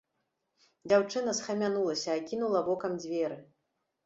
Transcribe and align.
Дзяўчына 0.89 1.35
схамянулася, 1.39 2.09
акінула 2.23 2.63
вокам 2.71 2.97
дзверы. 3.05 3.39